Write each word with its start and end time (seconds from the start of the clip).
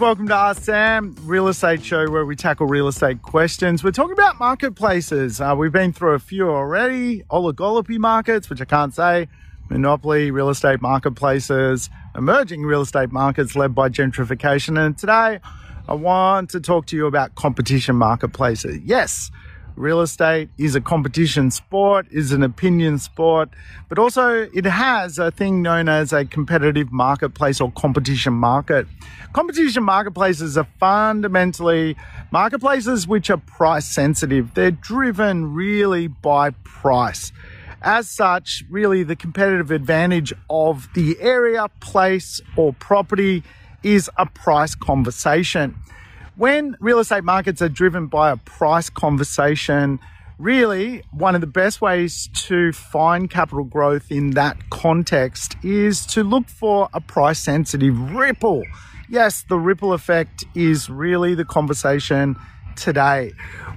Welcome 0.00 0.28
to 0.28 0.34
Ask 0.34 0.62
Sam, 0.62 1.14
real 1.24 1.48
estate 1.48 1.84
show 1.84 2.10
where 2.10 2.24
we 2.24 2.34
tackle 2.34 2.66
real 2.66 2.88
estate 2.88 3.20
questions. 3.20 3.84
We're 3.84 3.90
talking 3.90 4.14
about 4.14 4.40
marketplaces. 4.40 5.42
Uh, 5.42 5.54
we've 5.54 5.72
been 5.72 5.92
through 5.92 6.14
a 6.14 6.18
few 6.18 6.48
already 6.48 7.22
oligopoly 7.24 7.98
markets, 7.98 8.48
which 8.48 8.62
I 8.62 8.64
can't 8.64 8.94
say, 8.94 9.28
monopoly 9.68 10.30
real 10.30 10.48
estate 10.48 10.80
marketplaces, 10.80 11.90
emerging 12.16 12.62
real 12.62 12.80
estate 12.80 13.12
markets 13.12 13.54
led 13.54 13.74
by 13.74 13.90
gentrification. 13.90 14.82
And 14.82 14.96
today 14.96 15.38
I 15.86 15.92
want 15.92 16.48
to 16.50 16.60
talk 16.60 16.86
to 16.86 16.96
you 16.96 17.06
about 17.06 17.34
competition 17.34 17.94
marketplaces. 17.96 18.78
Yes, 18.82 19.30
real 19.80 20.00
estate 20.02 20.50
is 20.58 20.74
a 20.74 20.80
competition 20.80 21.50
sport, 21.50 22.06
is 22.10 22.32
an 22.32 22.42
opinion 22.42 22.98
sport, 22.98 23.48
but 23.88 23.98
also 23.98 24.48
it 24.54 24.66
has 24.66 25.18
a 25.18 25.30
thing 25.30 25.62
known 25.62 25.88
as 25.88 26.12
a 26.12 26.24
competitive 26.24 26.92
marketplace 26.92 27.60
or 27.60 27.72
competition 27.72 28.34
market. 28.34 28.86
Competition 29.32 29.82
marketplaces 29.82 30.58
are 30.58 30.68
fundamentally 30.78 31.96
marketplaces 32.30 33.08
which 33.08 33.30
are 33.30 33.38
price 33.38 33.86
sensitive. 33.86 34.54
They're 34.54 34.70
driven 34.70 35.54
really 35.54 36.08
by 36.08 36.50
price. 36.62 37.32
As 37.82 38.10
such, 38.10 38.62
really 38.68 39.02
the 39.02 39.16
competitive 39.16 39.70
advantage 39.70 40.34
of 40.50 40.88
the 40.94 41.16
area, 41.18 41.68
place, 41.80 42.42
or 42.56 42.74
property 42.74 43.42
is 43.82 44.10
a 44.18 44.26
price 44.26 44.74
conversation 44.74 45.74
when 46.40 46.74
real 46.80 47.00
estate 47.00 47.22
markets 47.22 47.60
are 47.60 47.68
driven 47.68 48.06
by 48.06 48.30
a 48.30 48.36
price 48.38 48.88
conversation, 48.88 50.00
really 50.38 51.02
one 51.10 51.34
of 51.34 51.42
the 51.42 51.46
best 51.46 51.82
ways 51.82 52.30
to 52.32 52.72
find 52.72 53.28
capital 53.28 53.62
growth 53.62 54.10
in 54.10 54.30
that 54.30 54.70
context 54.70 55.54
is 55.62 56.06
to 56.06 56.24
look 56.24 56.48
for 56.48 56.88
a 56.94 57.00
price 57.02 57.38
sensitive 57.38 57.94
ripple. 58.12 58.62
Yes, 59.10 59.44
the 59.50 59.58
ripple 59.58 59.92
effect 59.92 60.46
is 60.54 60.88
really 60.88 61.34
the 61.34 61.44
conversation 61.44 62.36
today. 62.74 63.32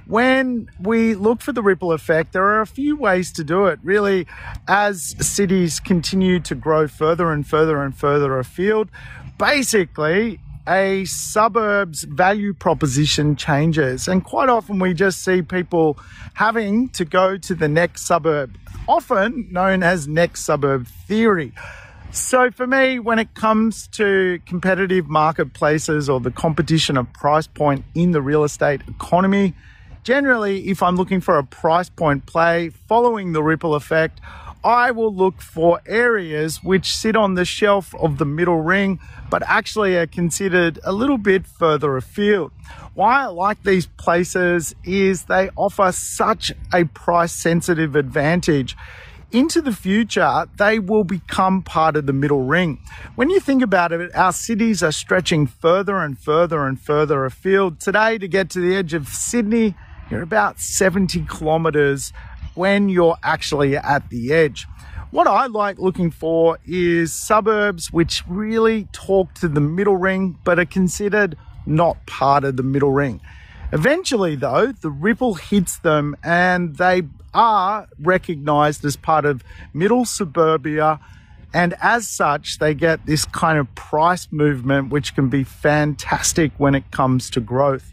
When 0.06 0.70
we 0.80 1.14
look 1.16 1.42
for 1.42 1.52
the 1.52 1.62
ripple 1.62 1.92
effect, 1.92 2.32
there 2.32 2.46
are 2.46 2.62
a 2.62 2.66
few 2.66 2.96
ways 2.96 3.30
to 3.32 3.44
do 3.44 3.66
it. 3.66 3.78
Really, 3.82 4.26
as 4.68 5.14
cities 5.20 5.80
continue 5.80 6.40
to 6.40 6.54
grow 6.54 6.88
further 6.88 7.30
and 7.30 7.46
further 7.46 7.82
and 7.82 7.94
further 7.94 8.38
afield, 8.38 8.88
basically 9.36 10.40
a 10.66 11.04
suburbs 11.04 12.04
value 12.04 12.54
proposition 12.54 13.36
changes. 13.36 14.08
And 14.08 14.24
quite 14.24 14.48
often 14.48 14.78
we 14.78 14.94
just 14.94 15.22
see 15.24 15.42
people 15.42 15.98
having 16.34 16.88
to 16.90 17.04
go 17.04 17.36
to 17.36 17.54
the 17.54 17.68
next 17.68 18.06
suburb, 18.06 18.56
often 18.88 19.48
known 19.50 19.82
as 19.82 20.08
next 20.08 20.44
suburb 20.44 20.86
theory. 20.86 21.52
So 22.10 22.50
for 22.50 22.66
me, 22.66 23.00
when 23.00 23.18
it 23.18 23.34
comes 23.34 23.88
to 23.88 24.40
competitive 24.46 25.08
marketplaces 25.08 26.08
or 26.08 26.20
the 26.20 26.30
competition 26.30 26.96
of 26.96 27.12
price 27.12 27.48
point 27.48 27.84
in 27.94 28.12
the 28.12 28.22
real 28.22 28.44
estate 28.44 28.82
economy, 28.86 29.52
generally, 30.04 30.68
if 30.68 30.80
I'm 30.82 30.94
looking 30.94 31.20
for 31.20 31.38
a 31.38 31.44
price 31.44 31.88
point 31.88 32.24
play 32.24 32.68
following 32.68 33.32
the 33.32 33.42
ripple 33.42 33.74
effect, 33.74 34.20
I 34.64 34.92
will 34.92 35.14
look 35.14 35.42
for 35.42 35.82
areas 35.84 36.64
which 36.64 36.96
sit 36.96 37.16
on 37.16 37.34
the 37.34 37.44
shelf 37.44 37.94
of 37.96 38.16
the 38.16 38.24
middle 38.24 38.62
ring, 38.62 38.98
but 39.28 39.42
actually 39.46 39.94
are 39.96 40.06
considered 40.06 40.78
a 40.82 40.92
little 40.92 41.18
bit 41.18 41.46
further 41.46 41.98
afield. 41.98 42.50
Why 42.94 43.24
I 43.24 43.26
like 43.26 43.62
these 43.62 43.84
places 43.84 44.74
is 44.82 45.24
they 45.24 45.50
offer 45.54 45.92
such 45.92 46.50
a 46.72 46.84
price 46.84 47.32
sensitive 47.32 47.94
advantage. 47.94 48.74
Into 49.30 49.60
the 49.60 49.72
future, 49.72 50.46
they 50.56 50.78
will 50.78 51.04
become 51.04 51.60
part 51.60 51.96
of 51.96 52.06
the 52.06 52.12
middle 52.14 52.42
ring. 52.42 52.80
When 53.16 53.28
you 53.28 53.40
think 53.40 53.62
about 53.62 53.92
it, 53.92 54.14
our 54.14 54.32
cities 54.32 54.82
are 54.82 54.92
stretching 54.92 55.46
further 55.46 55.98
and 55.98 56.18
further 56.18 56.66
and 56.66 56.80
further 56.80 57.26
afield. 57.26 57.80
Today, 57.80 58.16
to 58.16 58.28
get 58.28 58.48
to 58.50 58.60
the 58.60 58.76
edge 58.76 58.94
of 58.94 59.08
Sydney, 59.08 59.74
you're 60.10 60.22
about 60.22 60.60
70 60.60 61.24
kilometers 61.26 62.12
when 62.54 62.88
you're 62.88 63.16
actually 63.22 63.76
at 63.76 64.08
the 64.10 64.32
edge. 64.32 64.66
What 65.10 65.26
I 65.26 65.46
like 65.46 65.78
looking 65.78 66.10
for 66.10 66.58
is 66.66 67.12
suburbs 67.12 67.92
which 67.92 68.24
really 68.26 68.88
talk 68.92 69.32
to 69.34 69.48
the 69.48 69.60
middle 69.60 69.96
ring 69.96 70.38
but 70.42 70.58
are 70.58 70.64
considered 70.64 71.36
not 71.66 72.04
part 72.06 72.44
of 72.44 72.56
the 72.56 72.62
middle 72.62 72.90
ring. 72.90 73.20
Eventually, 73.72 74.36
though, 74.36 74.72
the 74.72 74.90
ripple 74.90 75.34
hits 75.34 75.78
them 75.78 76.16
and 76.22 76.76
they 76.76 77.02
are 77.32 77.88
recognized 78.00 78.84
as 78.84 78.96
part 78.96 79.24
of 79.24 79.42
middle 79.72 80.04
suburbia. 80.04 81.00
And 81.52 81.74
as 81.80 82.08
such, 82.08 82.58
they 82.58 82.74
get 82.74 83.06
this 83.06 83.24
kind 83.24 83.58
of 83.58 83.72
price 83.74 84.28
movement, 84.30 84.90
which 84.90 85.14
can 85.14 85.28
be 85.28 85.44
fantastic 85.44 86.52
when 86.58 86.74
it 86.74 86.90
comes 86.90 87.30
to 87.30 87.40
growth. 87.40 87.92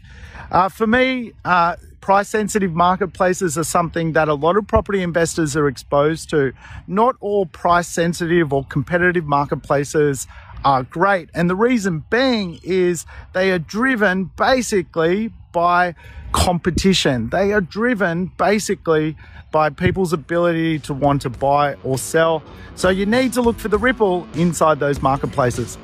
Uh, 0.50 0.68
for 0.68 0.86
me, 0.86 1.32
uh, 1.44 1.76
price 2.02 2.28
sensitive 2.28 2.74
marketplaces 2.74 3.56
are 3.56 3.64
something 3.64 4.12
that 4.12 4.28
a 4.28 4.34
lot 4.34 4.56
of 4.58 4.66
property 4.66 5.02
investors 5.02 5.56
are 5.56 5.68
exposed 5.68 6.28
to. 6.30 6.52
Not 6.86 7.16
all 7.20 7.46
price 7.46 7.88
sensitive 7.88 8.52
or 8.52 8.64
competitive 8.64 9.24
marketplaces 9.24 10.26
are 10.64 10.82
great. 10.82 11.30
And 11.32 11.48
the 11.48 11.56
reason 11.56 12.04
being 12.10 12.60
is 12.62 13.06
they 13.32 13.50
are 13.52 13.58
driven 13.58 14.24
basically 14.36 15.32
by 15.52 15.94
competition. 16.32 17.30
They 17.30 17.52
are 17.52 17.60
driven 17.60 18.32
basically 18.36 19.16
by 19.52 19.70
people's 19.70 20.12
ability 20.12 20.80
to 20.80 20.94
want 20.94 21.22
to 21.22 21.30
buy 21.30 21.76
or 21.84 21.98
sell. 21.98 22.42
So 22.74 22.88
you 22.88 23.06
need 23.06 23.32
to 23.34 23.42
look 23.42 23.58
for 23.58 23.68
the 23.68 23.78
ripple 23.78 24.26
inside 24.34 24.80
those 24.80 25.00
marketplaces. 25.00 25.78